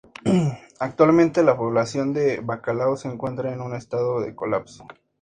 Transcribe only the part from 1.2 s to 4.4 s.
la población de bacalao se encuentra en un estado de